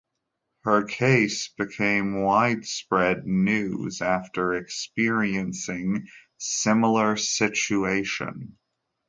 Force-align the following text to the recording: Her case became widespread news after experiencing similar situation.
Her 0.63 0.83
case 0.85 1.49
became 1.59 2.23
widespread 2.23 3.27
news 3.27 4.01
after 4.01 4.53
experiencing 4.55 6.07
similar 6.39 7.17
situation. 7.17 8.57